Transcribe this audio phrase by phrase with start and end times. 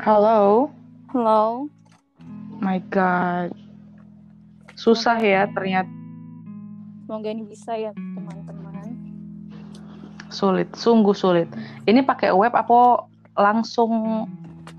[0.00, 0.72] Halo,
[1.12, 1.68] Halo.
[2.56, 3.52] my God.
[4.72, 5.92] Susah ya ternyata
[7.04, 8.96] Semoga ini bisa ya teman-teman.
[10.32, 11.52] sulit, sungguh sulit.
[11.84, 13.04] Ini pakai web apa
[13.36, 14.24] langsung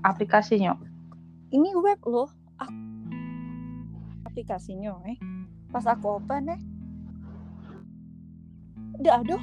[0.02, 0.74] aplikasinya?
[1.54, 2.26] Ini web loh.
[2.58, 2.74] Aku...
[4.26, 5.22] Aplikasinya eh.
[5.70, 6.60] Pas aku open eh.
[8.98, 9.42] Udah aduh.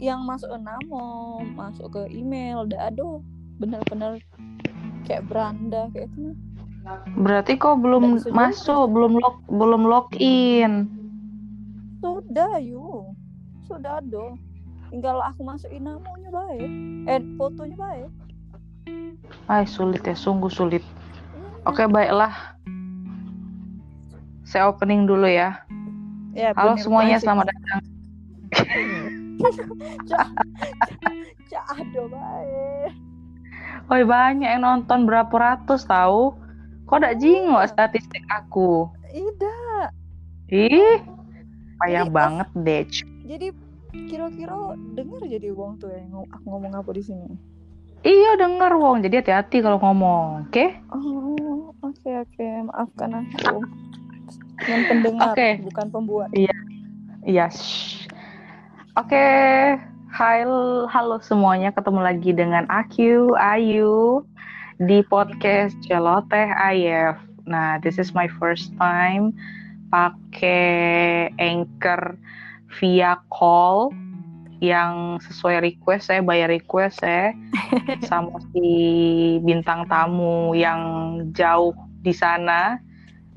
[0.00, 3.20] Yang masuk ke namo, masuk ke email, udah aduh.
[3.60, 4.24] Bener-bener
[5.02, 6.32] kayak beranda kayak itu.
[7.14, 10.72] Berarti kok belum Dan sudah- masuk, belum log, belum login.
[12.00, 13.12] Sudah yuk.
[13.64, 14.34] Sudah aduh.
[14.88, 16.66] Tinggal aku masukin namanya baik.
[17.06, 18.10] Eh fotonya baik.
[19.46, 20.82] Ay, sulit ya, sungguh sulit.
[21.62, 22.32] Oke, baiklah.
[24.42, 25.62] Saya opening dulu ya.
[26.34, 27.22] Ya, Halo semuanya, banget.
[27.22, 27.80] selamat datang.
[31.50, 32.90] Cak aduh baik.
[33.88, 36.36] Woi, banyak yang nonton berapa ratus tahu?
[36.84, 37.04] Kok Iya.
[37.06, 38.90] gak jingok statistik aku?
[39.14, 39.90] Ida.
[40.50, 40.98] Ih,
[41.78, 42.82] payah Jadi, banget deh.
[43.24, 43.46] Jadi
[44.10, 47.30] kira-kira dengar jadi wong tuh yang aku ngomong apa di sini.
[48.00, 50.66] Iya denger Wong, jadi hati-hati kalau ngomong, oke?
[50.88, 53.60] Oh, oke oke, maafkan aku.
[54.64, 55.50] Yang pendengar, Oke.
[55.60, 56.28] bukan pembuat.
[56.32, 57.46] Iya.
[57.52, 58.08] shh.
[58.96, 59.26] Oke,
[60.10, 60.42] hai,
[60.90, 64.26] halo semuanya, ketemu lagi dengan Aku, Ayu
[64.82, 67.14] di podcast Celoteh Ayef.
[67.46, 69.30] Nah, this is my first time
[69.94, 72.18] pakai Anchor
[72.82, 73.94] via call
[74.58, 76.10] yang sesuai request.
[76.10, 77.30] Saya bayar request saya
[78.10, 78.66] sama si
[79.46, 80.82] bintang tamu yang
[81.30, 82.82] jauh di sana.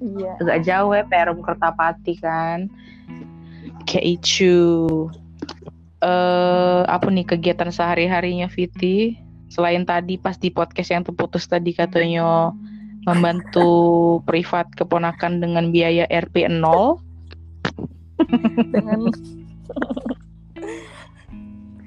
[0.01, 0.35] Iya.
[0.41, 2.65] agak jauh ya Perum Kertapati kan.
[3.85, 4.51] Kayak itu
[6.03, 9.15] eh apa nih kegiatan sehari harinya Viti
[9.47, 12.51] selain tadi pas di podcast yang terputus tadi katanya
[13.03, 13.69] membantu
[14.23, 16.99] privat keponakan dengan biaya RP 0
[18.69, 18.99] Dengan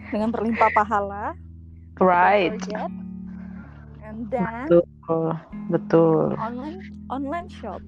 [0.07, 1.35] dengan berlimpah pahala.
[1.99, 2.93] right forget.
[4.03, 5.35] And then betul
[5.69, 6.79] betul online
[7.09, 7.83] online shop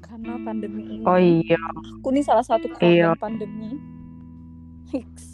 [0.00, 1.02] karena pandemi ini.
[1.02, 1.58] oh iya
[1.98, 3.12] Aku nih salah satu Iya.
[3.12, 3.74] korban pandemi.
[4.86, 5.33] Hicks.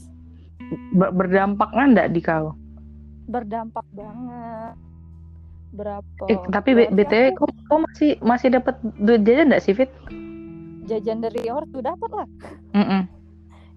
[0.93, 2.55] Ber- berdampak nggak di kau
[3.27, 4.75] Berdampak banget.
[5.71, 6.23] Berapa?
[6.27, 9.91] eh, tapi B- btw aku kau, kau masih masih dapat duit jajan nggak sih Fit?
[10.83, 12.27] jajan dari ortu dapat lah.
[12.75, 13.07] Mm-mm.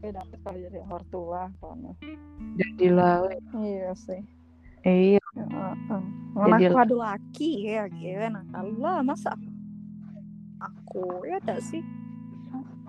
[0.02, 1.48] Ya dapat kalau dari ortu lah.
[2.58, 3.38] Jadilah, weh.
[3.54, 4.22] Iya sih.
[4.84, 5.46] iya Ya,
[6.34, 8.42] Mana Jadi- aku ada laki ya gimana?
[8.52, 9.38] Allah masa
[10.58, 11.86] aku ya ada sih.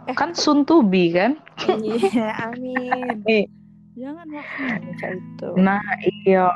[0.04, 0.32] Eh, kan
[0.80, 1.36] be kan?
[1.64, 3.20] Iya, amin.
[3.24, 3.44] Eh.
[3.94, 5.48] Jangan kayak itu.
[5.54, 5.78] Nah
[6.26, 6.50] iya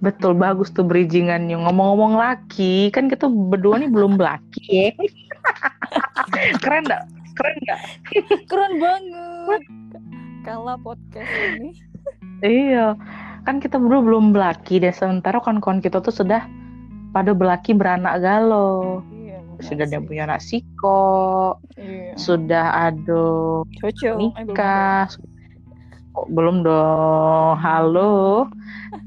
[0.00, 4.90] betul bagus tuh bridgingannya ngomong-ngomong laki kan kita berdua nih belum laki ya
[6.64, 7.04] keren gak?
[7.36, 7.80] Keren gak?
[8.48, 9.62] Keren banget.
[10.40, 11.76] Kalau podcast ini
[12.40, 12.96] Iya
[13.44, 16.44] kan kita berdua belum belaki dan sementara kawan-kawan kita tuh sudah
[17.10, 22.14] pada belaki beranak galau iya, sudah ada punya anak siko Iya.
[22.16, 23.24] sudah ada
[23.80, 24.14] Cocok.
[24.16, 24.44] Belum ada.
[24.44, 25.04] nikah
[26.10, 27.54] Kok belum dong.
[27.62, 28.46] Halo.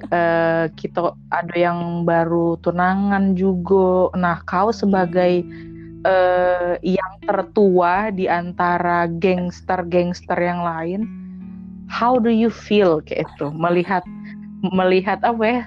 [0.08, 4.12] Eh, kita ada yang baru tunangan juga.
[4.16, 5.44] Nah kau sebagai
[6.04, 11.02] eh, yang tertua di antara gangster-gangster yang lain
[11.92, 13.52] how do you feel kayak itu?
[13.52, 14.08] Melihat
[14.72, 15.62] melihat apa ya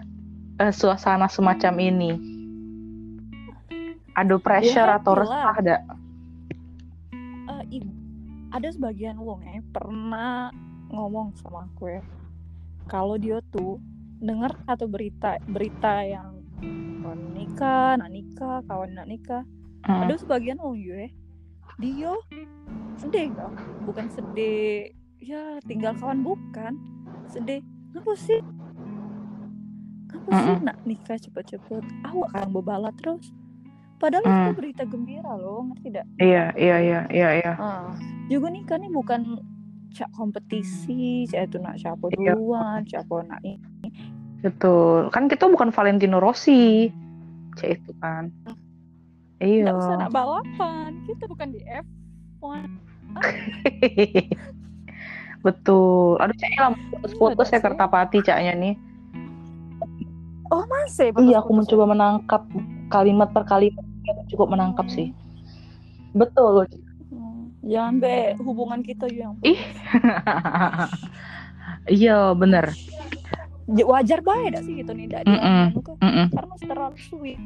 [0.64, 2.12] eh, suasana semacam ini?
[4.16, 5.76] Ada pressure Ya, atau resah ada
[8.56, 10.48] ada sebagian wong ya pernah
[10.88, 12.02] ngomong sama aku ya
[12.86, 13.82] kalau dia tuh
[14.16, 16.38] dengar atau berita berita yang
[17.02, 19.42] kawan nikah, nak nikah, kawan nak nikah,
[19.82, 20.02] Hmm.
[20.02, 21.06] ada sebagian wong ya
[21.76, 22.10] dia
[22.96, 23.52] sedih gak?
[23.84, 26.74] Bukan sedih ya tinggal kawan bukan
[27.26, 27.62] sedih
[27.92, 28.42] apa sih?
[30.10, 30.64] Apa sih Mm-mm.
[30.64, 31.82] nak nikah cepet-cepet?
[32.02, 33.30] Awak kan bebala terus.
[33.96, 34.34] Padahal Mm.
[34.34, 36.06] itu berita gembira loh, ngerti tidak?
[36.18, 37.94] iya iya iya iya iya Ah,
[38.26, 39.20] juga nikah nih bukan
[39.96, 42.36] cak kompetisi, cak itu nak siapa Iya.
[42.36, 43.88] duluan, siapa nak ini.
[44.44, 45.08] Betul.
[45.08, 46.92] Kan kita bukan Valentino Rossi.
[47.56, 48.28] Cek itu kan.
[49.40, 49.64] Iya.
[49.64, 52.68] Nggak usah nak balapan, kita bukan di F1.
[55.46, 56.20] Betul.
[56.20, 57.64] Aduh, caknya lama putus-putus Iya, ya.
[57.64, 58.74] Kertapati caknya nih.
[60.52, 61.10] Oh masih?
[61.16, 62.42] Iya, aku mencoba menangkap
[62.92, 63.82] kalimat per kalimat.
[64.30, 65.10] Cukup menangkap sih.
[66.14, 66.68] Betul.
[67.66, 67.90] Ya?
[67.90, 69.58] Hmm, Jangan be hubungan kita yang Ih.
[71.90, 72.70] Iya, bener.
[73.66, 75.74] Ya, wajar banget sih gitu nih tidak Mm-mm.
[75.74, 76.26] dilakukan Mm-mm.
[76.30, 77.38] karena terlalu sweet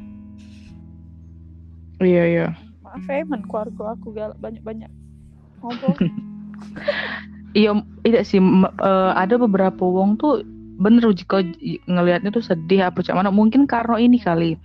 [2.01, 2.47] Iya iya.
[2.85, 4.89] maaf ya men keluarga aku galak banyak banyak
[5.61, 5.97] ngobrol
[7.51, 8.39] Iya, tidak sih.
[8.39, 10.45] eh, ada beberapa wong tuh
[10.79, 11.43] bener jika
[11.85, 13.27] ngelihatnya tuh sedih apa cak mana.
[13.27, 14.55] Mungkin karena ini kali,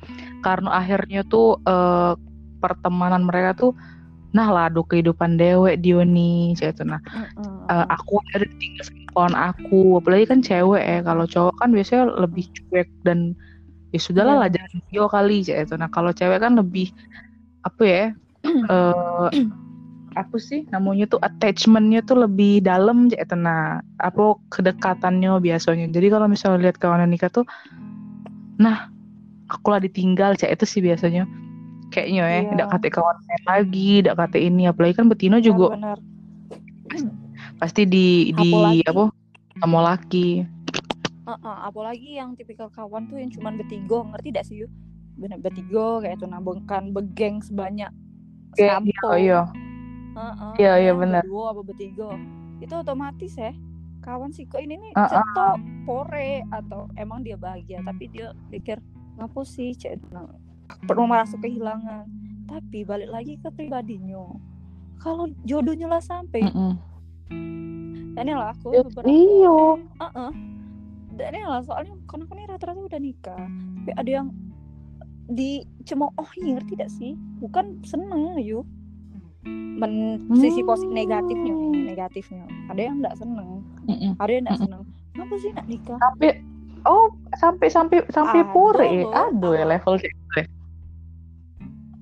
[0.40, 2.14] karena akhirnya tuh eh,
[2.62, 3.72] pertemanan mereka tuh,
[4.36, 7.00] nah lah aduh kehidupan dewek Dioni, cak itu nah.
[7.72, 8.86] Eh, aku ada tinggal
[9.16, 11.00] kawan aku, apalagi kan cewek ya.
[11.00, 13.32] Kalau cowok kan biasanya lebih cuek dan
[13.96, 15.74] ya sudahlah Iya, lah jangan video kali cak itu.
[15.80, 16.92] Nah kalau cewek kan lebih
[17.64, 18.04] apa ya?
[18.72, 19.46] eh
[20.16, 26.26] apa sih namanya tuh attachmentnya tuh lebih dalam itu nah apa kedekatannya biasanya jadi kalau
[26.26, 27.44] misalnya lihat kawan nikah tuh
[28.56, 28.88] nah
[29.52, 31.28] aku lah ditinggal cek itu sih biasanya
[31.96, 32.28] kayaknya ya.
[32.28, 32.50] Iya.
[32.52, 33.16] tidak kata kawan
[33.48, 34.62] lagi tidak kata ini.
[34.68, 35.98] Apalagi kan betino juga benar
[37.60, 39.08] pasti di di apa
[39.56, 40.44] sama laki
[41.26, 43.98] Heeh, apalagi yang tipikal kawan tuh yang cuman bertiga.
[44.14, 44.70] Ngerti gak sih yuk
[45.16, 46.26] bener bertiga kayak itu.
[46.28, 47.90] Nabungkan begeng sebanyak
[48.56, 49.40] Iya, sampo iya.
[50.16, 51.22] Heeh, Iya, iya, yang benar.
[51.26, 52.08] berdua apa bertiga.
[52.62, 53.50] Itu otomatis ya
[54.06, 55.10] kawan sih kok ini nih Heeh.
[55.10, 58.78] cetok pore atau emang dia bahagia tapi dia pikir
[59.18, 59.98] ngapa sih cek?
[60.14, 60.30] Nah,
[60.84, 62.06] perlu merasa kehilangan
[62.46, 64.26] tapi balik lagi ke pribadinya
[64.96, 66.72] kalau jodohnya lah sampai Mm-mm.
[68.14, 69.56] dan ini lah aku Ya, beberapa iya
[70.00, 70.30] Heeh.
[71.16, 73.40] Dan ini lah soalnya kan aku nih rata-rata udah nikah.
[73.80, 74.28] Tapi ada yang
[75.26, 77.12] dicemoohi ngerti gak sih?
[77.40, 78.68] Bukan seneng yuk.
[79.46, 80.98] Men sisi positif Hmm.
[80.98, 82.44] negatifnya negatifnya.
[82.68, 84.12] Ada yang nggak seneng, Mm-mm.
[84.18, 84.68] ada yang nggak Mm-mm.
[84.76, 84.82] seneng.
[85.14, 85.98] Kenapa sih nak nikah?
[85.98, 86.30] sampai
[86.86, 90.12] oh sampai sampai sampai Ada pure ya aduh ya level cek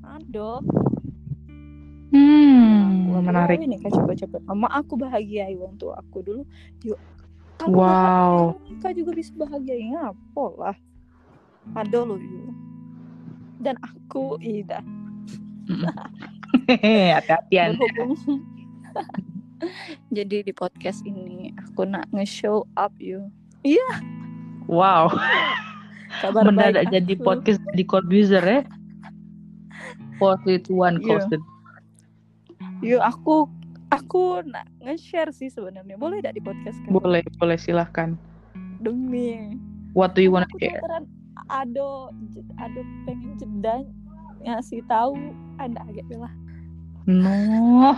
[0.04, 0.50] Ada.
[2.14, 4.38] hmm Aku menarik ini kan coba-coba.
[4.50, 6.42] Mama aku bahagiai wong tua aku dulu.
[6.82, 6.98] Yuk.
[7.62, 7.86] Kamu Wow.
[7.86, 10.76] bahagia, nikah juga bisa bahagiain apa lah.
[11.78, 12.50] Ada loh yuk.
[13.62, 14.82] Dan aku Ida
[17.50, 18.12] berhubung
[20.16, 23.32] jadi di podcast ini aku nak nge-show up you
[24.70, 25.08] wow.
[26.22, 27.24] Kabar mendadak baik jadi aku.
[27.26, 28.60] podcast jadi producer ya
[30.22, 31.08] post it one Iya.
[31.10, 31.42] posted
[32.80, 33.50] yuk aku
[33.90, 35.94] aku nak nge-share sih sebenarnya.
[35.94, 36.90] Boleh tidak di podcast kan?
[36.90, 38.18] Boleh boleh silahkan.
[38.82, 39.54] Demi.
[39.94, 40.82] What do you wanna aku share?
[41.50, 42.10] ada
[42.56, 43.84] ada pengen jeda
[44.44, 45.16] ngasih tahu
[45.60, 46.32] ada agak lah
[47.04, 47.96] no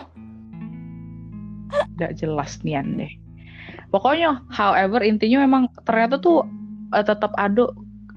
[1.94, 3.12] tidak jelas nian deh
[3.90, 6.46] pokoknya however intinya memang ternyata tuh
[6.94, 7.70] eh, tetap ada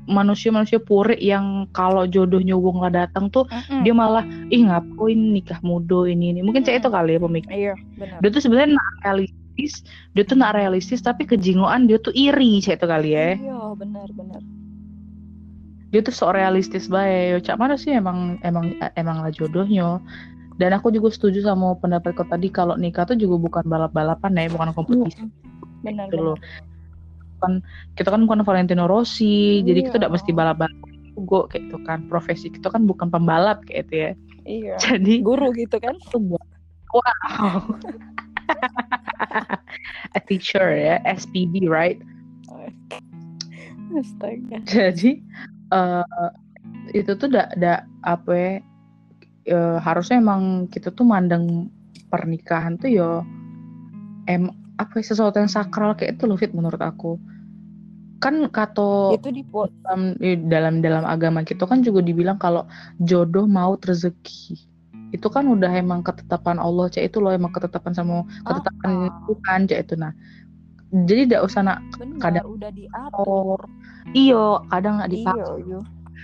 [0.10, 3.45] manusia-manusia puri yang kalau jodohnya wong lah datang tuh
[3.86, 6.42] dia malah ih ngapain nikah muda ini ini.
[6.42, 7.74] Mungkin cek itu kali ya pemikir iya
[8.19, 9.86] dia tuh sebenarnya nak realistis
[10.18, 13.38] dia tuh nak realistis tapi kejingoan dia tuh iri cek itu kali ya.
[13.38, 14.42] Iya benar benar.
[15.94, 17.38] Dia tuh sok realistis bae.
[17.45, 20.01] Cak mana sih emang emang emang lah jodohnya?
[20.60, 24.51] Dan aku juga setuju sama pendapat kau tadi kalau nikah tuh juga bukan balap-balapan ya
[24.51, 25.24] bukan kompetisi
[25.85, 26.37] benar gitu loh.
[27.39, 27.63] Kan
[27.95, 29.97] kita kan bukan Valentino Rossi jadi kita Iya.
[30.03, 30.79] tidak mesti balap-balap
[31.15, 31.99] juga kayak itu kan.
[32.11, 34.11] Profesi kita kan bukan pembalap kayak itu ya.
[34.49, 34.75] Iya.
[34.81, 35.95] Jadi guru gitu kan.
[36.13, 37.59] Wow.
[40.17, 42.01] A teacher ya SPB right?
[43.94, 44.57] Astaga.
[44.65, 45.21] Jadi
[45.69, 46.30] eh
[46.97, 48.51] itu tuh dak dak apa ya
[49.49, 51.69] eh, harusnya emang kita tuh mandang
[52.09, 53.09] pernikahan tuh ya
[54.25, 54.49] em
[54.80, 57.19] apa ya, sesuatu yang sakral kayak itu loh fit menurut aku.
[58.19, 62.64] Kan kato itu di dalam eh, dalam dalam agama kita kan juga dibilang kalau
[63.00, 64.56] jodoh maut rezeki.
[65.09, 69.24] Itu kan udah emang ketetapan Allah cek itu loh emang ketetapan sama ketetapan Ah.
[69.26, 69.94] Tuhan cek itu.
[69.95, 70.12] Nah
[70.90, 71.80] jadi tidak usah nak
[72.18, 73.59] kadang- udah diatur.
[74.18, 75.80] iyo kadang nggak iya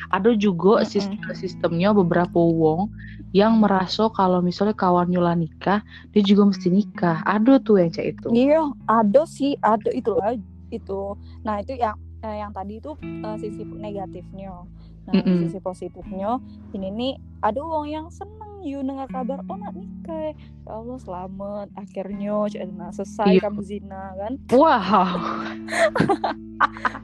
[0.09, 2.89] ada juga sistem sistemnya beberapa wong
[3.39, 5.79] yang merasa kalau misalnya kawan nyula nikah
[6.13, 8.57] dia juga mesti nikah ada tuh yang cek itu Iya,
[8.89, 10.33] ada sih, ada itu lah
[10.73, 10.93] itu.
[11.45, 12.89] Nah itu yang eh, yang tadi itu
[13.25, 14.49] eh, sisi negatifnya.
[15.07, 15.37] Nah Mm-mm.
[15.39, 16.41] sisi positifnya
[16.75, 17.11] ini nih
[17.45, 20.33] ada uang yang seneng you dengar kabar oh nak nikah, ya
[20.67, 21.67] Allah selamat.
[21.77, 23.41] Akhirnya cek nah selesai Iya.
[23.45, 24.33] kamu zina kan?
[24.49, 25.15] wow.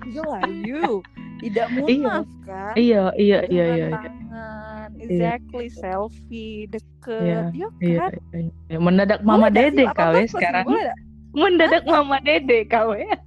[0.11, 1.05] Gila you.
[1.39, 2.73] Tidak munaf kan?
[2.77, 7.81] iya iya iya iya Dengan tangan, exactly selfie deket, ya iya, kan?
[7.81, 8.05] iya,
[8.69, 8.77] iya.
[8.77, 10.65] mendadak mama Boleh dede kau sekarang.
[11.33, 13.17] mendadak mama dede kau ya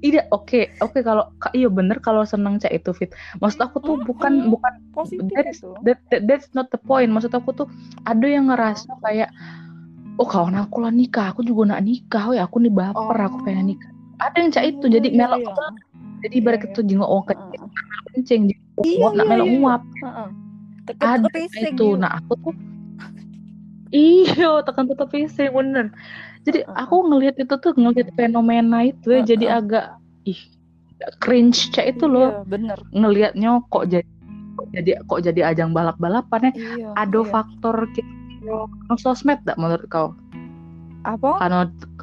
[0.00, 3.12] Iya, oke, oke kalau ka- iya bener kalau seneng cak itu fit.
[3.36, 4.52] Maksud aku tuh bukan Mm-mm.
[4.56, 5.52] bukan positif that
[5.84, 7.12] that, that- that's not the point.
[7.12, 7.68] Maksud aku tuh
[8.08, 9.28] ada yang ngerasa kayak
[10.16, 13.44] oh kawan aku lah nikah, aku juga nak nikah, ya aku nih baper, aku Oh.
[13.44, 13.92] pengen nikah.
[14.20, 15.68] ada yang cak itu Oh, jadi iya, melok iya.
[16.20, 17.68] jadi ibarat Iya, itu jenguk orang Heeh.
[18.12, 19.56] kencing Iya, nguap nak iya, melok iya.
[19.56, 19.82] nguap.
[20.84, 22.54] Teka ada itu nah aku tuh
[23.96, 25.88] iyo tekan tetep pising bener
[26.46, 26.76] jadi Heeh.
[26.76, 29.84] aku ngelihat itu tuh ngelihat fenomena itu ya jadi agak
[30.24, 30.40] ih
[31.20, 32.78] cringe cak itu loh Iya, bener.
[32.92, 34.06] ngelihatnya kok jadi
[34.56, 36.88] kok jadi kok jadi ajang balap-balapan ya Iya.
[36.96, 37.30] ada iya.
[37.32, 38.12] faktor kita
[39.00, 40.12] sosmed gak menurut kau
[41.00, 41.40] apa?
[41.40, 41.60] karena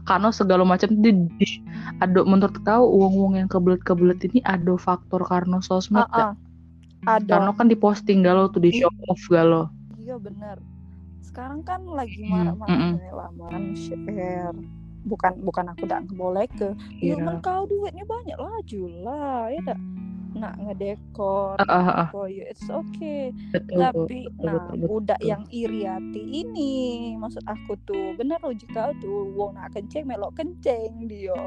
[0.10, 1.62] karena segala macam di, di-
[2.02, 6.34] ada menurut kau uang-uang yang kebelet-kebelet ini ada faktor karena sosmed gak?
[6.34, 6.46] Heeh.
[7.06, 7.30] Ada.
[7.40, 9.70] karena kan diposting galau tuh di show off galau
[10.02, 10.58] Iya bener.
[11.38, 14.58] Sekarang kan lagi Hmm, marah-marahnya lamaran share.
[15.06, 16.74] Bukan bukan aku udah boleh ke.
[16.98, 18.34] Ya men kau duitnya banyak
[19.06, 19.78] lah ya dak.
[20.34, 21.62] Nak ngedekor.
[21.62, 22.10] Ah, ah.
[22.10, 23.30] Oh ya it's okay.
[23.54, 24.88] betul Tapi betul, nah betul, betul.
[24.90, 26.74] budak yang iri hati ini
[27.22, 31.38] maksud aku tuh bener loh jika tuh wong nak kencing melok kencing dia.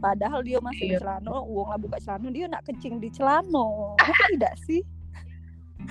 [0.00, 1.04] Padahal dia masih di Iya.
[1.04, 3.68] celana, wong lah buka celana dia nak kencing di celana.
[4.00, 4.80] Ngerti tidak sih?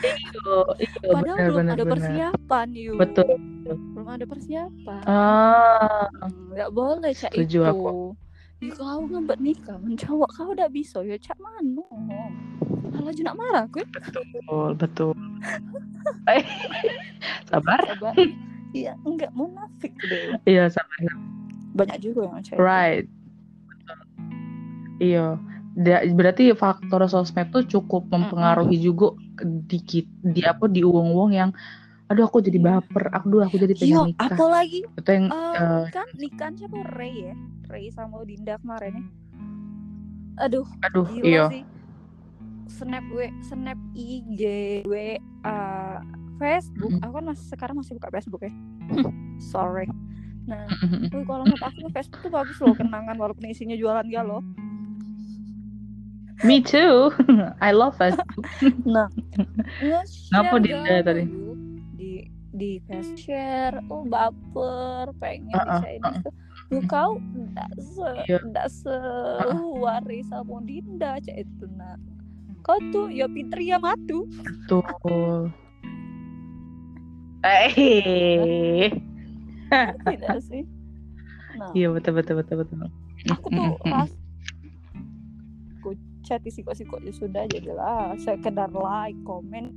[0.04, 2.98] Iyo, iyo, Padahal belum ada persiapan yuk.
[3.00, 3.30] betul
[3.66, 5.04] Belum ada persiapan.
[5.08, 7.72] ah Hmm, Nggak boleh cak Setuju itu.
[7.72, 7.94] aku.
[8.64, 11.86] Ya kau ngebet nikah, mencowok kau udah bisa ya cak mano.
[12.96, 13.84] Malah juga nak marah gue.
[13.84, 15.12] betul betul
[16.36, 16.44] eh
[17.50, 18.16] sabar Sabar.
[18.72, 20.36] Iya, enggak munafik deh.
[20.44, 21.00] iya sabar
[21.76, 22.56] Banyak juga yang cak.
[22.58, 23.06] right
[25.00, 25.36] iya
[26.16, 29.12] berarti faktor sosmed tuh cukup mempengaruhi juga
[29.44, 31.52] di kit- di apa di uang-uang yang
[32.06, 35.58] aduh aku jadi baper aku dulu aku jadi Iya, pengen nikah apalagi itu yang eh,
[35.58, 37.36] eh, kan nikah siapa Ray ya?
[37.66, 39.06] Ray sama Dinda kemarin ya.
[40.46, 41.64] Aduh, aduh gila iya sih.
[42.66, 44.42] Snap gue, snap IG
[44.84, 45.98] gue, uh,
[46.36, 46.92] Facebook.
[46.92, 47.06] Mm-mm.
[47.08, 48.54] Aku kan masih sekarang masih buka Facebook ya.
[49.54, 49.88] Sorry.
[50.46, 50.68] Nah,
[51.10, 54.44] Wih, kalau menurut aku Facebook tuh bagus loh kenangan walaupun isinya jualan galau.
[56.44, 57.14] Me too
[57.64, 58.18] I love it
[58.86, 59.08] Nah,
[60.34, 61.24] Ngapa Dinda tadi?
[61.96, 66.34] di di Facebook share, oh baper, pengen Uh-uh, bisa ini tuh.
[66.72, 68.38] Lu kau ndak se Iya.
[68.48, 71.96] ndak sewaris sama Dinda cak itu nah.
[72.64, 74.26] Kau tuh ya pinter ya matu.
[74.66, 75.52] betul
[77.46, 78.90] eh
[80.02, 80.64] Tidak sih.
[81.56, 82.78] Nah, iya betul betul betul betul
[83.32, 84.25] aku tuh ras aku
[86.26, 89.70] chat isi kok ya sudah jadilah sekedar like komen.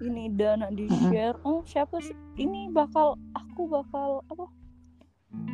[0.00, 2.16] Ini dana di share oh siapa sih?
[2.40, 4.48] Ini bakal aku bakal apa?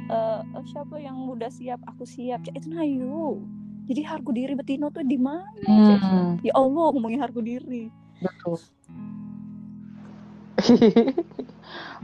[0.07, 2.47] Eh eh, siapa yang udah siap aku siap.
[2.55, 3.43] Itu nayu
[3.91, 5.51] jadi harga diri betino tuh di mana?
[5.67, 7.91] Hmm, ya Allah ngomongin harga diri.
[8.23, 8.63] Betul.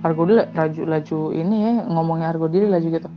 [0.03, 3.11] Harga diri laju laju ini ya ngomongnya harga diri laju gitu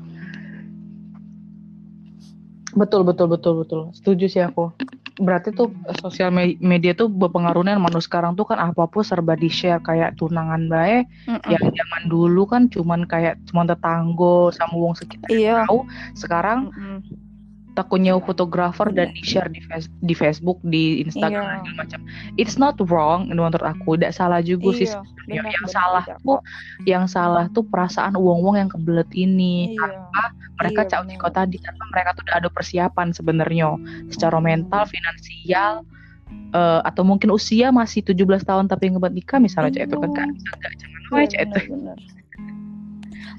[2.75, 3.81] betul betul betul betul.
[3.95, 4.71] Setuju sih aku.
[5.19, 9.35] Berarti tuh eh, sosial me- media tuh berpengaruhnya manu sekarang tuh kan apa pun serba
[9.35, 11.05] di share kayak tunangan baik
[11.45, 15.67] yang zaman dulu kan cuman kayak cuma tetanggo sama wong sekitar iya.
[15.67, 15.85] tahu
[16.15, 16.71] sekarang
[17.81, 17.87] Mm-mm.
[17.89, 19.15] takutnya fotografer dan Iya.
[19.17, 21.73] di share di, face- di Facebook di Instagram Iya.
[21.75, 21.99] macam
[22.35, 25.01] it's not wrong menurut aku tidak salah juga sih iya
[25.41, 26.39] benar, yang salah tuh
[26.83, 31.83] yang salah tuh perasaan uang-uang yang kebelet ini iya mereka Iya, cak kota tadi karena
[31.89, 33.67] mereka tuh udah ada persiapan sebenarnya
[34.07, 34.45] secara Hmm.
[34.45, 35.73] mental finansial
[36.53, 40.29] eh, atau mungkin usia masih 17 tahun tapi ngebuat nikah misalnya cak itu kan kan
[40.29, 41.59] enggak jangan Iya, wae cak itu.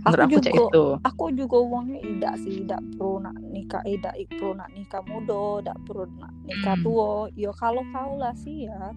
[0.03, 3.95] Menurut aku aku juga itu aku juga uangnya tidak sih tidak perlu nak nikah eh
[3.95, 6.85] tidak perlu nak nikah muda tidak perlu nak nikah Hmm.
[6.85, 7.11] tua.
[7.33, 8.91] Ya kalau kau lah sih ya.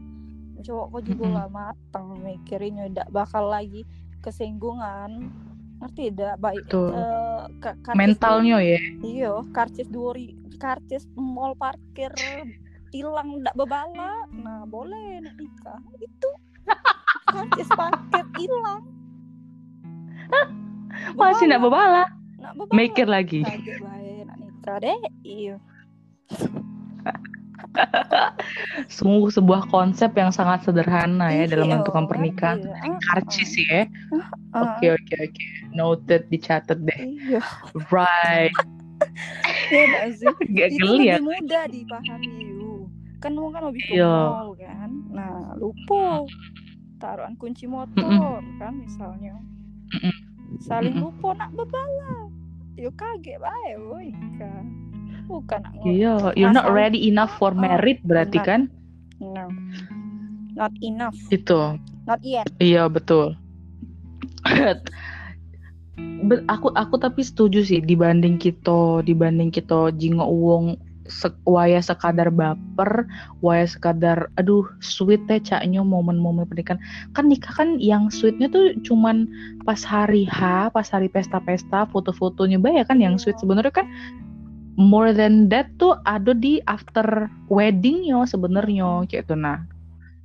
[0.58, 1.36] Cowok kau juga Mm-mm.
[1.36, 3.86] lah matang mikirinnya tidak bakal lagi
[4.20, 5.30] kesinggungan.
[5.76, 6.90] Ngerti tidak baik Betul.
[6.90, 8.80] eh, ka- karcis mentalnya ya.
[9.00, 12.10] Iya karcis dua ri- karcis mall parkir
[12.90, 15.78] hilang tidak bebala nah boleh nak nikah.
[16.00, 16.30] Itu.
[17.28, 18.82] Karcis parkir hilang
[21.20, 22.04] masih nggak bebala
[22.40, 23.42] nak bebala mikir lagi.
[23.44, 25.56] Nak iya.
[28.98, 32.64] Sungguh sebuah konsep yang sangat sederhana ya dalam Iya, menentukan pernikahan.
[32.64, 32.98] Iya.
[33.12, 33.84] karcis ya.
[34.56, 35.44] Oke oke oke.
[35.76, 37.00] Noted dicatat deh.
[37.92, 38.54] Right.
[39.66, 40.30] Iya sih?
[40.56, 42.88] Gak geli ya lebih mudah dipahami yuk
[43.26, 44.92] kan lu kan lebih ke mall kan?
[45.10, 46.30] Nah lupa.
[47.02, 49.34] Taruhan kunci motor kan misalnya.
[49.98, 50.35] Mm-mm.
[50.62, 51.12] Saling Mm-mm.
[51.12, 52.32] lupa nak bebala
[52.76, 54.64] yuk kaget bae woi kan
[55.26, 58.70] bukan nak iya you're not ready enough for Oh, married berarti kan?
[59.18, 59.48] No.
[60.56, 61.16] Not enough.
[61.32, 61.80] Itu.
[62.08, 62.48] Not yet.
[62.64, 63.36] Iya betul.
[66.28, 70.76] Be- aku aku tapi setuju sih dibanding kita dibanding kita jingok uang
[71.46, 73.06] waya sekadar baper,
[73.46, 76.82] waya sekadar aduh sweet teh caknya momen-momen pernikahan.
[77.14, 79.30] Kan nikah kan yang sweetnya tuh cuman
[79.64, 83.38] pas hari H, pas hari pesta-pesta, foto-fotonya bay ya kan yang sweet.
[83.38, 83.88] Sebenarnya kan
[84.76, 89.62] more than that tuh ada di after weddingnya sebenarnya kayak itu nah.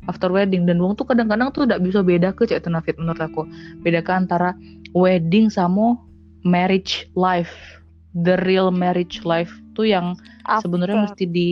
[0.08, 0.64] After wedding.
[0.64, 3.44] Dan wong tuh kadang-kadang tuh tidak bisa beda ke cek itu nah fit menurut aku.
[3.84, 4.56] Bedakan antara
[4.96, 6.00] wedding sama
[6.40, 7.79] marriage life
[8.14, 10.18] the real marriage life tuh yang
[10.62, 11.48] sebenarnya mesti di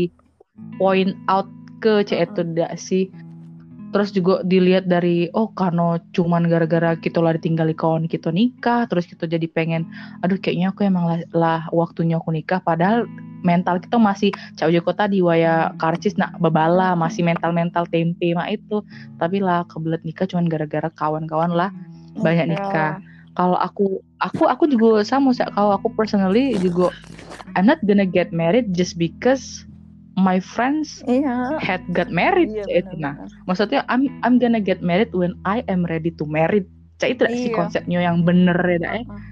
[0.79, 1.47] point out
[1.79, 3.05] ke cek itu tidak sih?
[3.89, 9.09] Terus juga dilihat dari oh karena cuman gara-gara kita lah ditinggali kawan kita nikah terus
[9.09, 9.89] kita jadi pengen
[10.21, 12.61] aduh kayaknya aku emang lah, lah waktunya aku nikah.
[12.61, 13.09] Padahal
[13.41, 18.85] mental kita masih cau joko tadi waya karcis nak babala masih mental-mental tempe mah itu.
[19.17, 21.73] Tapi lah kebelet nikah cuman gara-gara kawan-kawan lah
[22.21, 22.53] banyak Iya.
[22.61, 22.93] nikah
[23.39, 23.87] kalau aku
[24.19, 25.47] aku aku juga sama Sa.
[25.49, 26.91] kalau aku personally juga
[27.55, 29.63] I'm not gonna get married just because
[30.19, 31.63] my friends Iya.
[31.63, 33.15] had got married Iya, itu nah
[33.47, 36.67] maksudnya I'm I'm gonna get married when I am ready to marry
[36.99, 37.57] Cak itu sih Iya.
[37.57, 39.03] konsepnya yang bener ya dak ya.
[39.07, 39.23] Heeh.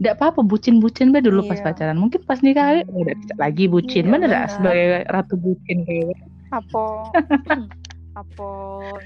[0.00, 1.66] Nggak apa-apa bucin-bucin be dulu pas Iya.
[1.68, 2.00] pacaran.
[2.00, 4.08] Mungkin pas nikah oh, udah bisa lagi bucin.
[4.08, 4.40] Iya, bener dak?
[4.40, 4.48] benar.
[4.48, 6.24] sebagai ratu bucin kayak gitu.
[6.50, 6.84] apa
[8.24, 8.48] apa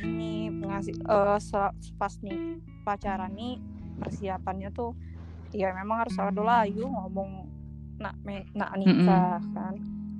[0.00, 2.38] ini pengasih eh se- pas nih
[2.82, 3.58] pacaran nih
[4.04, 4.92] persiapannya tuh
[5.54, 7.48] ya memang harus ada layu ngomong
[7.96, 9.74] nak me, nak nikah kan.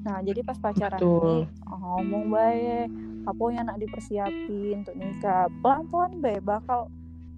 [0.04, 1.20] Nah jadi pas pacaran Betul.
[1.26, 2.88] nih ngomong baik
[3.24, 5.48] apa yang nak dipersiapin untuk nikah?
[5.60, 6.88] Pelan pelan be bakal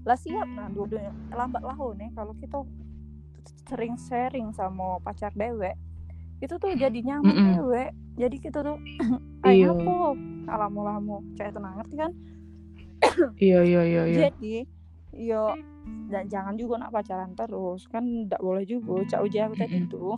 [0.06, 0.46] lah siap.
[0.54, 0.86] Nah dua
[1.34, 2.62] lambat laun nih kalau kita
[3.66, 5.74] sering sharing sama pacar dewek
[6.38, 7.48] itu tuh jadi nyaman Mm-mm.
[7.56, 7.90] dewek.
[8.16, 8.76] Jadi kita tuh
[9.46, 9.70] Iya.
[9.70, 9.96] Ayo apa
[10.58, 12.12] alamu-alamu cek tenang ngerti kan?
[13.38, 14.18] Iya iya iya iya.
[14.26, 14.66] jadi
[15.14, 15.54] yo
[16.06, 20.14] dan jangan juga nak pacaran terus kan tidak boleh juga cak uji aku tadi tuh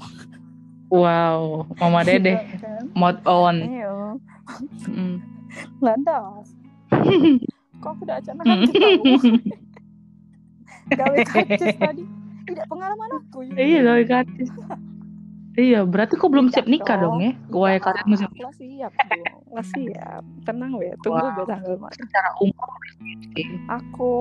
[0.88, 2.84] Wow, Mama Dede Iya kan?
[2.92, 3.56] mod on.
[3.60, 4.16] Iya,
[4.88, 5.20] Mm.
[5.78, 6.48] landas.
[7.78, 8.40] Kok aku udah acara.
[10.90, 12.02] Gawe karcis tadi.
[12.48, 13.44] Tidak pengalaman aku.
[13.44, 13.52] ya.
[13.54, 14.48] Iya gawe kartis.
[15.52, 17.36] Iya, berarti kok belum siap nikah dong ya?
[17.44, 19.26] Gue Tidak, kartis musim Lah siap dong.
[19.52, 20.22] Lah siap.
[20.48, 21.44] Tenang we, tunggu Wow.
[21.44, 22.70] tanggal secara umur.
[23.68, 24.12] Aku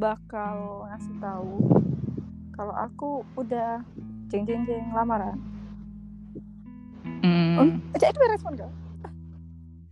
[0.00, 0.56] bakal
[0.88, 1.54] ngasih tahu
[2.50, 3.84] kalau aku udah
[4.26, 5.36] jeng jeng jeng lamaran.
[7.52, 7.76] Oh, Hmm.
[7.92, 8.72] cak itu respon gak?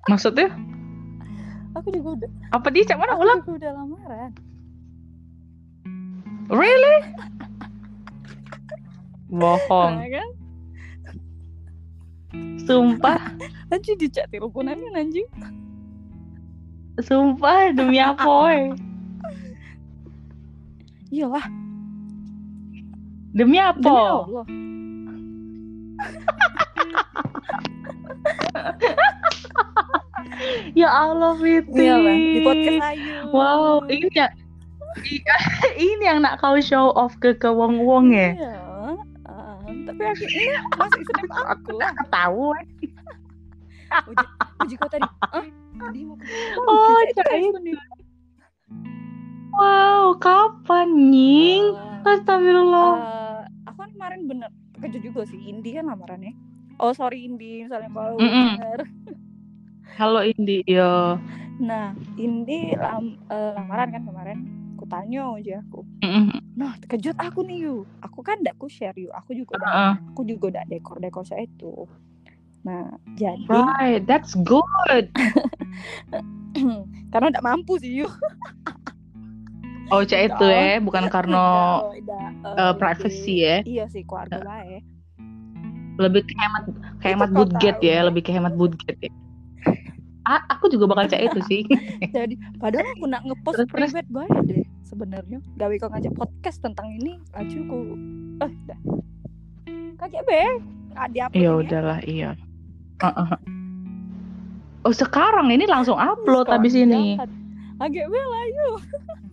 [0.09, 0.49] Maksudnya
[1.77, 2.31] Aku juga udah.
[2.51, 3.39] apa dia cak mana Aku ulang?
[3.45, 4.31] juga udah lamaran.
[6.49, 6.97] Really?
[9.29, 9.93] Bohong.
[10.01, 10.29] Nah, kan?
[12.65, 13.21] Sumpah,
[13.69, 15.29] Anjing dicak teleponannya anjing.
[16.99, 18.25] sumpah demi apa?
[21.09, 21.47] Iyalah,
[23.33, 23.93] Demi demi apa?
[23.97, 24.45] Allah.
[30.77, 31.83] Ya Allah, Fiti.
[31.83, 33.33] Iyalah, di podcast Ayu.
[33.35, 34.29] Wow, ini ya
[35.79, 38.35] ini yang nak kau show off ke ke wong wong ya.
[38.35, 38.55] Iya.
[39.89, 41.93] tapi akhirnya masih snap aku lah.
[42.09, 42.53] Tahu.
[44.13, 44.27] Uji,
[44.65, 45.09] uji kau tadi.
[45.25, 45.45] Ah,
[45.81, 46.25] tadi mau ke
[46.69, 47.81] Oh, respon dia.
[49.59, 51.75] Wow, kapan nying?
[51.75, 52.93] Ah, Astagfirullah.
[52.95, 56.31] eh, aku kan kemarin bener terkejut juga sih Indi kan lamarannya.
[56.79, 58.55] Oh sorry Indi, misalnya kalau Mm-mm.
[58.55, 58.79] denger.
[59.99, 61.19] Halo Indi, yo.
[61.59, 64.39] Nah, Indi lam, eh, lamaran kan kemarin.
[64.79, 65.83] Aku tanya aja aku.
[66.07, 66.31] Mm-mm.
[66.55, 67.83] Nah, terkejut aku nih yuk.
[67.99, 69.11] Aku kan ndak ku share yuk.
[69.11, 69.95] Aku juga udah, Heeh.
[70.15, 71.75] aku juga udah dekor dekor saya itu.
[72.63, 75.11] Nah, jadi Right, that's good.
[77.11, 78.15] karena udah mampu sih yuk.
[79.89, 81.43] Oh, cak itu ya, bukan karena
[81.97, 83.57] eh, eh, lebih- privacy ya.
[83.65, 84.83] Iya sih keluarga baik.
[85.99, 86.63] Lebih ke hemat
[87.03, 88.07] ke hemat Itu kau budget ya, ya.
[88.07, 89.11] lebih ke hemat budget ya.
[90.29, 91.63] A- aku juga bakal cak itu sih.
[92.17, 95.41] Jadi padahal aku nak ngepost private baik deh sebenarnya.
[95.57, 97.97] Gawe kau ngajak podcast tentang ini, aja ku
[98.45, 98.81] eh dah.
[100.29, 100.43] Be.
[100.95, 102.37] Ada apa Ya udahlah, iya.
[103.01, 103.29] Heeh.
[104.87, 107.19] Oh, sekarang ini langsung upload habis ini.
[107.79, 108.79] Be lah yuk.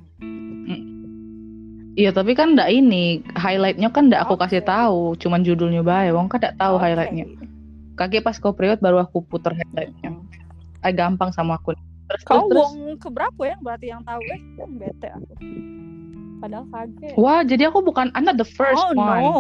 [1.96, 4.68] Iya, tapi kan ndak ini highlightnya kan ndak aku kasih Oke.
[4.68, 6.12] tahu, cuman judulnya bae.
[6.12, 6.84] Wong kan ndak tahu Oke.
[6.84, 7.26] highlightnya.
[7.96, 10.12] Kakek pas kau period baru aku puter highlightnya.
[10.12, 10.28] Hmm.
[10.84, 11.72] Ah, gampang sama aku.
[12.06, 14.42] Terus Kau terus, wong keberapa yang berarti yang tahu eh
[14.76, 15.34] bete aku.
[16.44, 17.14] Padahal kaget.
[17.16, 19.24] Wah, jadi aku bukan I'm not the first oh one.
[19.24, 19.34] no,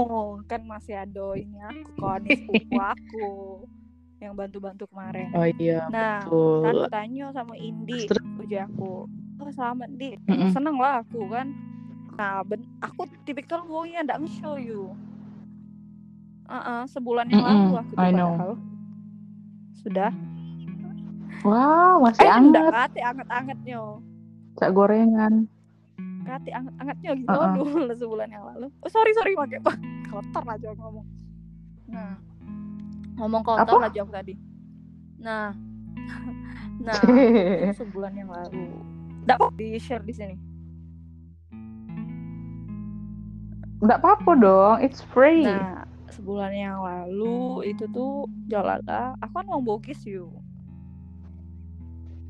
[0.47, 3.27] kan masih ada ini aku kan sepupu aku
[4.23, 5.27] yang bantu-bantu kemarin.
[5.35, 6.87] Oh iya, Nah, betul.
[6.87, 10.49] tanya sama Indi Terus- uji aku oh selamat di Mm-mm.
[10.49, 11.49] seneng lah aku kan
[12.15, 14.95] Nah, ben aku tipikal wongnya nggak nge-show you.
[16.47, 18.31] Uh sebulan yang Mm-mm, lalu aku tuh I know.
[18.31, 18.51] padahal.
[19.75, 20.11] Sudah.
[21.43, 22.71] Wow, masih Eh, anget.
[22.71, 23.99] kate anget-angetnya.
[24.55, 25.43] Cak gorengan.
[26.23, 27.51] Kate anget-angetnya gitu Uh-uh.
[27.51, 28.71] dulu sebulan yang lalu.
[28.79, 29.75] Oh, sorry sorry pakai Pak.
[30.07, 31.07] Kotor aja aku ngomong.
[31.91, 32.15] Nah.
[33.19, 34.33] Ngomong kotor aja aku tadi.
[35.19, 35.51] Nah.
[36.87, 36.95] nah,
[37.75, 38.71] sebulan yang lalu.
[39.25, 40.35] Enggak kok di-share di sini.
[43.81, 45.45] Nggak apa-apa dong, it's free.
[45.45, 45.81] Nah,
[46.13, 50.29] sebulan yang lalu itu tuh Jolala, aku kan mau bokis yuk.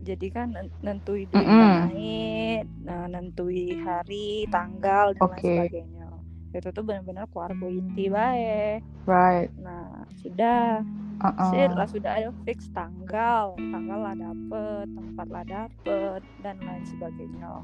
[0.05, 1.91] Jadi kan nen- nentui duit Mm-mm.
[1.91, 5.51] naik, nah nentui hari, tanggal dan lain Oke.
[5.51, 6.08] sebagainya.
[6.55, 8.79] Itu tuh benar-benar keluarga inti bae.
[9.03, 9.49] Right.
[9.60, 10.86] Nah, sudah,
[11.17, 11.47] Uh-uh.
[11.49, 17.63] Sip lah sudah ada fix tanggal, tanggal lah dapet, tempat lah dapet dan lain sebagainya.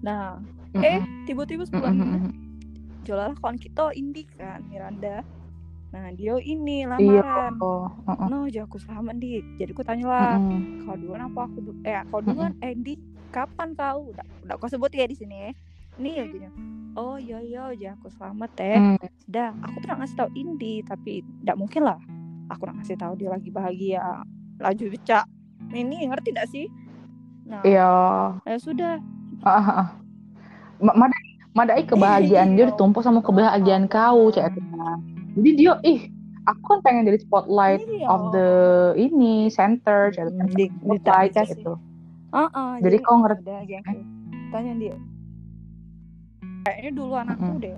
[0.00, 0.38] Nah,
[0.74, 1.24] eh Mm-mm.
[1.24, 2.32] tiba-tiba sebulan Mm-mm, ini mm-mm.
[3.02, 5.24] jualan kawan kita Indi kan Miranda
[5.88, 6.92] nah dia ini Iya.
[6.92, 8.28] lamaran Oh, uh-uh.
[8.28, 10.84] no jadi aku selamat di jadi aku tanya lah Mm-mm.
[10.84, 14.68] kau duluan apa aku du- eh kau duluan eh Indi kapan kau udah udah kau
[14.68, 15.50] sebut ya di sini ya
[15.96, 16.46] ini ya gini
[16.92, 19.00] oh iya iya jadi aku selamat teh Mm.
[19.24, 21.98] dah aku nggak ngasih tahu Indi tapi tidak mungkin lah
[22.48, 24.04] aku nggak ngasih tahu dia lagi bahagia
[24.58, 25.24] laju becak
[25.70, 26.66] ini ngerti tidak sih
[27.44, 27.92] nah Iya.
[28.42, 28.94] ya sudah
[29.40, 29.88] Ah, ah, ah.
[30.78, 30.98] Ma-
[31.54, 32.70] Madai, kebahagiaan dia Iya.
[32.70, 34.98] ditumpuk sama kebahagiaan kau, Cak Etina.
[35.34, 36.06] Jadi dia, ih,
[36.44, 38.06] aku kan pengen jadi spotlight Iya.
[38.06, 38.48] of the
[38.94, 40.42] ini center, Etina.
[40.42, 41.50] Hmm, di, di, Spotlight dikasih.
[41.54, 41.72] gitu.
[42.78, 43.42] Jadi kau ngerti.
[43.42, 44.00] Udah, gitu.
[44.48, 44.96] Tanya dia.
[46.62, 47.74] Kayaknya dulu anakku deh.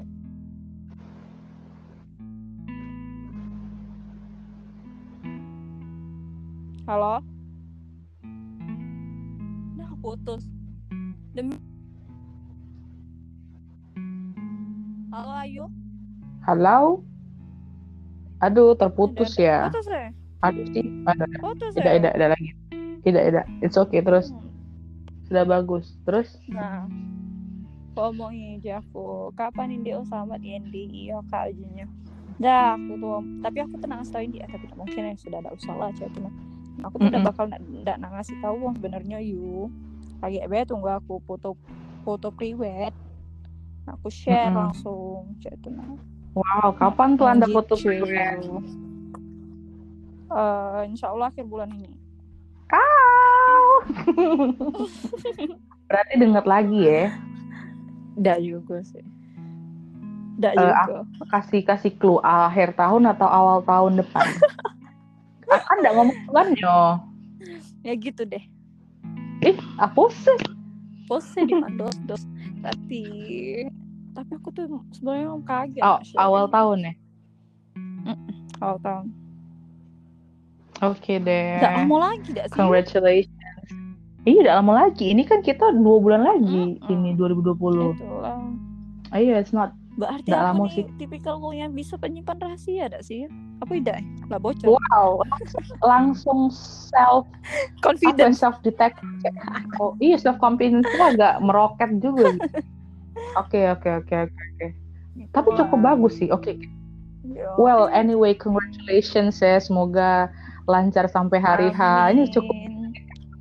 [6.91, 7.23] Halo?
[9.79, 10.43] Nah, putus.
[11.39, 11.55] Demi
[15.15, 15.65] Halo Ayu?
[16.43, 17.07] Halo?
[18.43, 19.59] Aduh, terputus Ada- ada- ya.
[19.71, 20.07] Putus ya?
[20.43, 21.25] Aduh sih, ada.
[21.39, 21.99] Putus Tidak, ya?
[22.03, 22.51] tidak, ada lagi.
[23.07, 23.47] Tidak, tidak.
[23.63, 24.35] It's okay, terus.
[24.35, 24.51] Hmm.
[25.31, 25.95] Sudah bagus.
[26.03, 26.43] Terus?
[26.51, 26.91] Nah,
[27.95, 31.87] ngomongin aja aku, kapan ini oh sama di ND iya kak ujinya.
[32.43, 35.95] Dah, aku tuh, tapi aku tenang tauin dia, tapi mungkin ya sudah ada usaha lah
[36.81, 36.89] cewek tuh.
[36.89, 39.69] Aku tuh udah bakal nak ngasih tahu wong sebenarnya you.
[40.19, 41.57] Lagi ebe tunggu aku foto
[42.01, 42.93] foto priwet.
[43.87, 44.57] Aku share Mm-mm.
[44.59, 45.71] langsung cewek tuh.
[45.71, 45.97] Nah.
[46.31, 47.91] Wow, kapan tuh Anda foto Gitu.
[47.91, 48.39] priwet?
[50.31, 51.91] Eh, insya Allah akhir bulan ini.
[52.65, 53.83] Kau.
[55.89, 57.11] Berarti denger lagi ya.
[58.15, 59.03] Nggak juga sih.
[60.39, 61.03] Nggak Eh, juga.
[61.29, 64.23] kasih kasih clue akhir tahun atau awal tahun depan.
[65.51, 66.79] kan nggak ngomong bulannya.
[67.83, 68.45] Ya gitu deh.
[69.41, 70.61] Ih, apa sih?
[71.11, 72.23] pose di dos dos
[72.63, 73.03] tapi
[74.15, 76.51] tapi aku tuh sebenarnya kaget Mas, awal ya.
[76.55, 76.93] tahun ya.
[78.63, 79.07] awal tahun
[80.81, 81.61] Oke deh.
[81.61, 83.37] nggak lama lagi nggak sih Congratulations.
[84.25, 85.13] Iya, udah lama lagi.
[85.13, 86.77] Ini kan kita dua bulan lagi.
[86.81, 86.89] Mm-mm.
[86.89, 88.01] Ini 2020.
[88.01, 88.41] itulah
[89.13, 89.77] Oh, iya, it's not.
[90.01, 90.85] Berarti Nggak aku lama nih sih.
[90.97, 93.29] tipikal wong yang bisa penyimpan rahasia ada sih
[93.61, 95.21] apa tidak lah bocor Wow,
[95.85, 97.29] langsung self
[97.85, 98.97] confidence self detect.
[99.77, 102.33] Oh iya self confidence itu agak meroket juga.
[103.39, 104.67] Oke oke oke oke oke.
[105.31, 106.27] Tapi cukup bagus sih.
[106.33, 106.59] Oke.
[107.23, 107.47] Ya.
[107.55, 109.63] Well anyway congratulations ya.
[109.63, 110.33] Semoga
[110.67, 112.11] lancar sampai hari H.
[112.11, 112.57] Ini cukup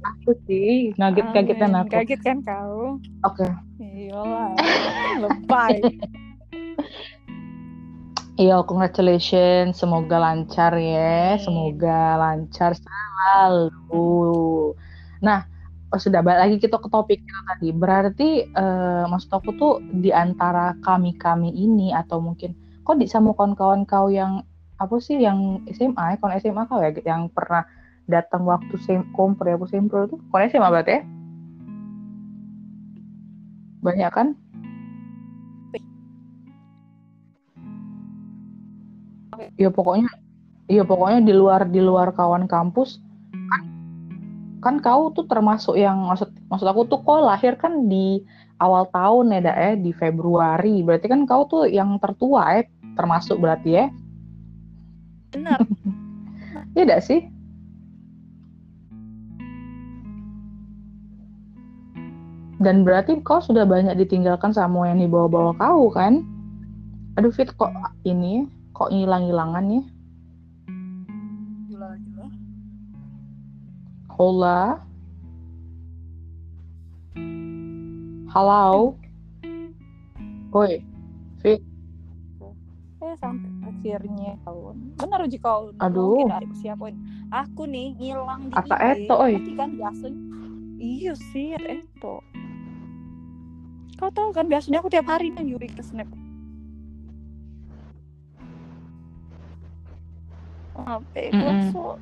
[0.06, 0.94] aku sih.
[0.94, 1.82] Ngaget-ngagetan Amin.
[1.88, 1.94] aku.
[1.96, 3.50] kaget kan kau Oke.
[3.82, 4.54] iyalah
[5.26, 5.82] lebay
[8.40, 9.76] Iya, congratulations.
[9.76, 11.36] Semoga lancar ya.
[11.44, 14.72] Semoga lancar selalu.
[15.20, 15.44] Nah,
[15.92, 17.76] oh, sudah balik lagi kita ke topik kita tadi.
[17.76, 22.56] Berarti eh, maksud aku tuh di antara kami-kami ini atau mungkin
[22.88, 24.48] kok di sama kawan-kawan kau yang
[24.80, 26.16] apa sih yang SMA, ya?
[26.24, 27.68] kawan SMA kau ya yang pernah
[28.08, 30.20] datang waktu sem kompre apa sempro tuh?
[30.32, 31.02] Kawan SMA berarti ya?
[33.84, 34.28] Banyak kan?
[39.56, 40.10] Ya pokoknya
[40.70, 43.02] Iya pokoknya di luar di luar kawan kampus
[43.50, 43.64] kan
[44.62, 48.22] kan kau tuh termasuk yang maksud maksud aku tuh kau lahir kan di
[48.62, 50.86] awal tahun ya dak ya di Februari.
[50.86, 52.62] Berarti kan kau tuh yang tertua ya
[52.94, 53.86] termasuk berarti ya
[55.34, 55.60] benar.
[56.78, 57.26] Iya dak sih.
[62.60, 66.22] Dan berarti kau sudah banyak ditinggalkan sama yang di bawah-bawah kau kan?
[67.18, 67.72] Aduh Fit kok
[68.04, 68.59] ini ya?
[68.80, 69.84] Kok hilang-hilangan ya.
[74.16, 74.80] Hola.
[78.32, 78.96] Halo.
[80.56, 80.80] Woi,
[81.44, 81.60] Fit.
[83.00, 86.28] eh sampai akhirnya tahun benar uji kau Aduh.
[86.60, 86.92] siapa
[87.32, 89.08] aku nih ngilang di IG.
[89.08, 89.34] eto, oi?
[89.56, 90.20] Kan biasanya
[90.84, 92.20] iya sih eto
[93.96, 96.12] kau tahu kan biasanya aku tiap hari nih Yuri ke snap
[100.88, 101.72] apa itu Mm-mm.
[101.74, 101.98] so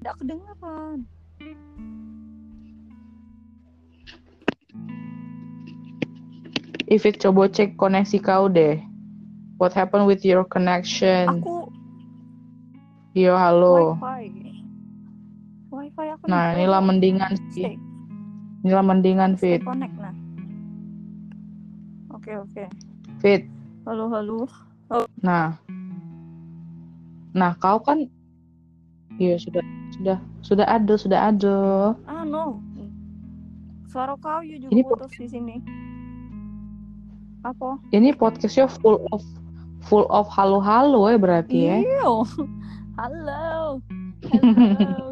[0.00, 0.98] tidak kedengaran
[6.90, 8.82] Ifit coba cek koneksi kau deh.
[9.62, 11.38] What happened with your connection?
[11.38, 11.70] aku
[13.14, 13.94] Yo, halo.
[14.02, 14.58] wifi
[15.70, 17.78] wifi aku Nah, inilah mendingan sih.
[18.66, 19.62] Inilah mendingan Fit.
[19.62, 20.10] connect nah
[22.20, 22.64] oke oke
[23.18, 23.48] Fit.
[23.88, 24.44] halo halo
[25.22, 25.54] Nah.
[27.30, 28.10] Nah, kau kan
[29.16, 29.62] Iya, sudah
[29.94, 31.56] sudah sudah ada, sudah ada.
[32.04, 32.58] ah no
[33.86, 35.56] suara kau you juga Ini putus di sini
[37.40, 39.22] apa Ini podcastnya full of
[39.80, 41.76] full of halo-halo ya berarti ya.
[41.80, 42.26] Iyo.
[43.00, 43.78] halo
[44.28, 45.09] halo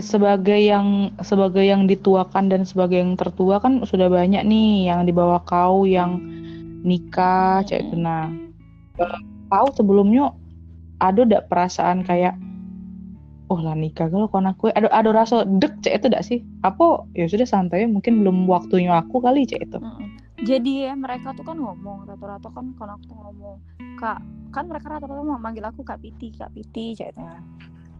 [0.00, 5.12] Sebagai yang sebagai yang dituakan dan sebagai yang tertua kan sudah banyak nih yang di
[5.12, 6.16] bawah kau yang
[6.82, 7.96] nikah, cek itu.
[8.00, 8.32] Nah,
[8.98, 9.20] eh,
[9.52, 10.32] kau sebelumnya
[10.98, 12.38] ada ndak perasaan kayak
[13.52, 16.38] oh lah nikah kalau kon aku ada ada rasa dek cek itu ndak sih?
[16.64, 19.78] Apa ya sudah santai mungkin belum waktunya aku kali cek itu.
[20.42, 23.56] Jadi ya mereka tuh kan ngomong rata-rata kan kalau aku tuh ngomong
[24.00, 24.18] kak
[24.50, 27.38] kan mereka rata-rata mau manggil aku kak Piti kak Piti ceritanya.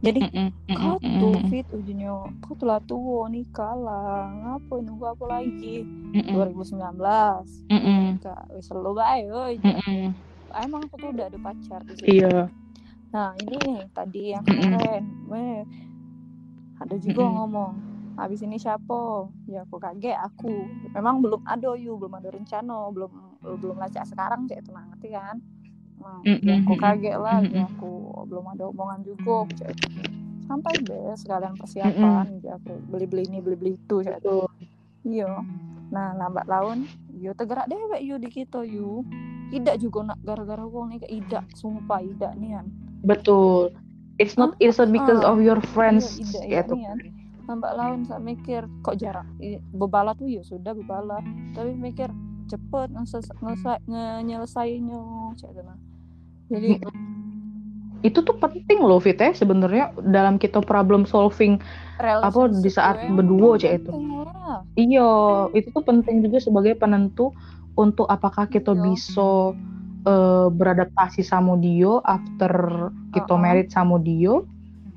[0.03, 2.11] Jadi mm-mm, fit ujungnya
[2.43, 4.27] kau tuh lah tua nikah lah.
[4.35, 5.87] Ngapain nunggu aku lagi?
[5.87, 9.23] Mm-mm, 2019 mm-mm, kak wis lo bae
[10.53, 12.19] emang aku tuh udah ada pacar di situ.
[12.19, 12.51] Iya.
[13.15, 15.63] Nah ini nih tadi yang kemarin, weh,
[16.83, 17.73] ada juga ngomong.
[18.19, 19.31] Habis ini siapa?
[19.49, 20.69] Ya aku kaget aku.
[20.93, 23.13] Memang belum ada you, belum ada rencana, belum
[23.43, 25.37] belum lacak sekarang cek itu ngerti kan?
[26.03, 27.67] Nah, ya aku kaget lah, ya Mm-mm.
[27.71, 27.91] aku
[28.27, 29.87] belum ada omongan juga cek itu.
[30.51, 34.39] Sampai deh sekalian persiapan, ya aku beli-beli ini beli-beli itu cek itu.
[35.07, 35.31] Iya.
[35.93, 39.07] Nah, lambat laun, yo tergerak dewek yo di kita yo.
[39.53, 42.67] Tidak juga nak gara-gara wong nih tidak, sumpah tidak nih kan.
[43.05, 43.71] Betul.
[44.17, 46.79] It's not it's not because Ah, of your friends iya, iya, ya tuh.
[46.81, 46.93] iya.
[47.45, 51.21] Lambat laun saya mikir kok jarang I- bebala tuh ya sudah bebala,
[51.53, 52.09] tapi mikir
[52.53, 52.89] cepet
[53.89, 55.01] nge- nyelesainnya
[55.39, 55.79] cek itu nah.
[56.53, 56.71] Jadi
[58.03, 61.63] Itu tuh penting loh Fit ya sebenarnya dalam kita problem solving
[62.03, 63.91] apa di saat yang berdua cek itu.
[64.27, 64.67] lah.
[64.75, 65.11] Iya,
[65.55, 67.31] itu tuh penting juga sebagai penentu
[67.79, 68.83] untuk apakah kita Iya.
[68.83, 69.55] bisa
[70.03, 72.51] eh, beradaptasi sama dia after
[73.15, 73.39] kita Uh-uh.
[73.39, 74.43] married sama dia.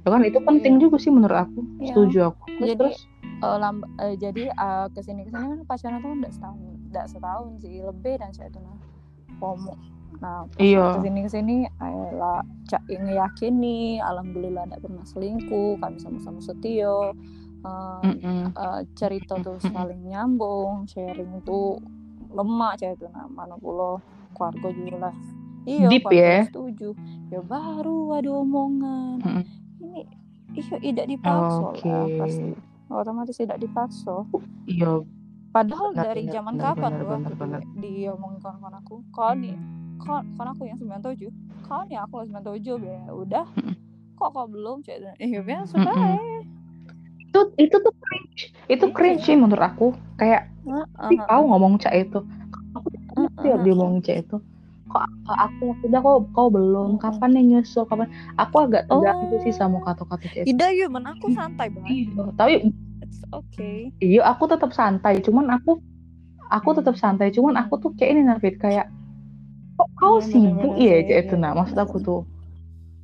[0.05, 0.81] Ya kan itu penting Iya.
[0.85, 1.65] juga sih menurut aku.
[1.81, 1.97] Iya.
[1.97, 2.43] Setuju aku.
[2.45, 2.99] Terus, Jadi, terus
[3.35, 7.05] Eh, lamb- eh, jadi eh, ke sini ke sini kan pacaran tuh udah setahun, udah
[7.05, 8.79] setahun sih lebih dan saya itu nah
[9.43, 9.75] pomo.
[10.23, 10.95] Nah, Iya.
[10.95, 11.55] ke sini ke sini,
[12.15, 17.11] lah cak ngeyakini, alhamdulillah tidak pernah selingkuh, kami sama-sama setia.
[17.65, 18.55] Eh, Mm-mm.
[18.55, 21.75] eh, cerita tuh saling nyambung, sharing tuh
[22.31, 23.99] lemak cah itu nah mana pula
[24.31, 25.15] keluarga juga lah.
[25.67, 26.47] Iya, Deep ya.
[26.47, 26.95] setuju.
[27.27, 29.19] Ya baru ada omongan.
[29.19, 29.43] Mm-mm.
[29.85, 30.01] Ini
[30.57, 31.85] iya tidak dipaksa Oke.
[31.89, 32.49] lah pasti.
[32.89, 34.15] Otomatis tidak dipaksa.
[34.65, 34.91] Iya,
[35.55, 37.61] Padahal Benar, dari benar, zaman benar, kapan benar, tuh benar, aku benar.
[37.63, 39.55] di, diomongin kawan-kawan aku, kau nih,
[40.03, 41.31] kau, kau aku yang 97,
[41.63, 43.75] kau nih aku lah 97 be, udah, Mm-mm.
[44.19, 46.11] kok kau belum, cek, eh ya biasa sudah, Mm-mm.
[46.19, 46.39] eh.
[47.25, 48.41] itu itu tuh cringe.
[48.67, 48.95] Itu Iya.
[48.95, 49.85] cringe sih menurut aku.
[50.19, 52.19] Kayak Heeh, Tapi kau ngomong cak itu.
[52.75, 54.35] Aku ngerti ya dia ngomong cak itu.
[54.95, 56.87] Kok kok aku sudah kau kau belum?
[56.87, 57.01] Mm-mm.
[57.03, 57.83] Kapan nih nyusul?
[57.91, 58.07] Kapan?
[58.41, 59.43] Aku agak terganggu Oh.
[59.45, 60.45] sih sama kata-kata itu.
[60.47, 61.93] Tidak ya, men aku santai banget.
[61.93, 62.53] Iya, Tapi
[63.03, 63.91] It's okay.
[64.05, 65.13] iya aku tetap santai.
[65.25, 65.69] Cuman aku
[66.55, 67.27] aku tetap santai.
[67.37, 68.85] Cuman aku tuh kayak ini Nafid kayak
[69.77, 72.17] kok kau Iya, sibuk bener-bener ya sih, cak itu iya, nah maksud aku tuh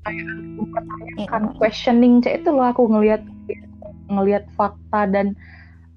[0.06, 0.28] kayak
[0.58, 3.22] mempertanyakan questioning cak itu loh aku ngelihat
[4.14, 5.28] ngelihat fakta dan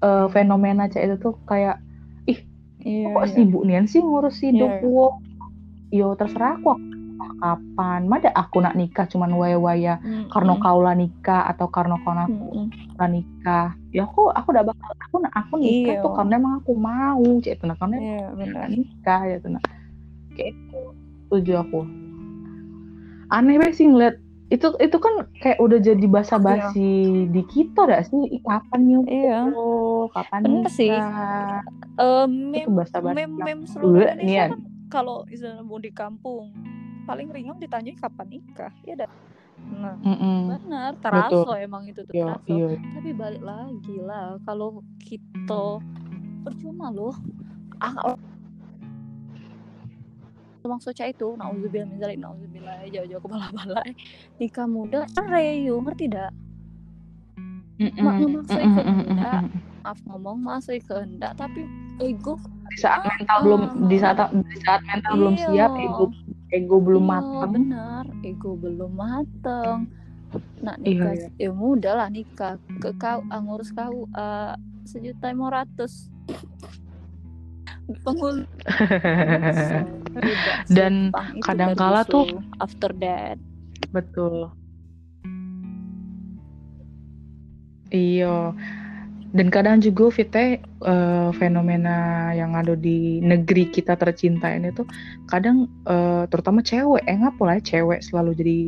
[0.05, 1.75] eh, fenomena cak itu tuh kayak
[2.89, 3.33] Iya, kok iya.
[3.33, 4.81] sibuk nian sih ngurus hidup Iya.
[4.83, 5.05] gua
[5.95, 6.75] yo terserah aku
[7.35, 8.05] kapan?
[8.05, 10.27] Mada aku nak nikah cuman waya-waya Mm-mm.
[10.27, 12.67] karena kau lah nikah atau karena kau nak Mm-mm.
[12.93, 13.67] lah nikah.
[13.89, 16.03] Ya aku aku udah bakal aku nak aku nikah Iya.
[16.03, 18.27] tuh karena emang aku mau cek itu nah karena Iya,
[18.67, 19.63] nikah ya tuh nah
[20.31, 20.79] kayak itu
[21.25, 21.79] setuju aku.
[23.27, 24.15] Aneh banget sih ngeliat.
[24.45, 26.93] Itu itu kan kayak udah jadi basa-basi
[27.25, 28.29] di kita dah sih?
[28.29, 29.39] Ih, kapan nyusul Iya.
[30.13, 30.93] kapan Bener sih.
[30.93, 31.65] nikah?
[31.97, 34.49] Eh, itu meme basa-basi meme meme Indonesia nian.
[34.53, 36.53] kan kalau misalnya mau di kampung
[37.05, 39.11] paling ringan ditanya kapan nikah ya dah
[39.65, 40.51] Nah, Mm-mm.
[40.51, 41.57] benar, terasa Betul.
[41.57, 42.53] emang itu tuh Iya, terasa.
[42.53, 42.67] iya.
[42.75, 45.81] Tapi balik lagi lah, kalau kita
[46.45, 47.15] percuma loh.
[47.81, 48.13] Ah,
[50.61, 53.89] Tumang soca itu, nauzubillah min zalik, nauzubillah jauh-jauh ke balai-balai.
[54.41, 56.33] Nikah muda, cerai yuk, ngerti dak?
[57.77, 58.01] Mm-mm.
[58.01, 59.41] Mak memaksa Mm-mm, ikut mm-mm, kehendak,
[59.81, 61.69] maaf ngomong masuk kehendak, tapi
[62.01, 62.37] ego
[62.75, 65.47] Di saat mental belum di saat di saat mental belum Iya.
[65.47, 66.05] siap, ego
[66.51, 67.49] ego belum Iya, matang.
[67.49, 69.79] benar ego belum mateng
[70.59, 71.27] nak Iya, nikah iya.
[71.39, 76.11] ya mudah lah nikah ke kau ah, ngurus kau ah, sejuta lima ratus
[80.15, 83.37] Ribet, Dan kadangkala tuh- after that
[83.87, 84.51] Betul.
[87.87, 88.51] Iya.
[89.35, 94.87] Dan kadang juga Vite eh, fenomena yang ada di negeri kita tercinta ini tuh
[95.27, 98.59] kadang eh, terutama cewek, eh ngapa lah ya, cewek selalu jadi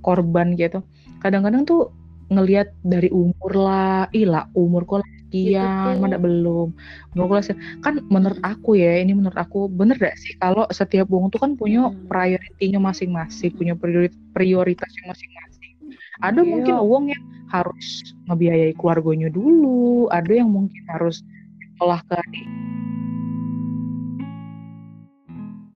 [0.00, 0.80] korban gitu.
[1.20, 1.92] Kadang-kadang tuh
[2.32, 6.72] ngelihat dari umur lah, ilah umurku lah sekian, Gitu mana belum.
[7.12, 7.44] Umurku lah.
[7.84, 11.58] Kan menurut aku ya, ini menurut aku bener gak sih kalau setiap wong tuh kan
[11.60, 12.08] punya Hmm.
[12.08, 15.49] prioritinya masing-masing, punya priori- prioritasnya masing-masing.
[16.20, 16.50] Ada Iya.
[16.52, 21.24] mungkin uang yang harus ngebiayai keluarganya dulu, ada yang mungkin harus
[21.74, 22.20] sekolah ke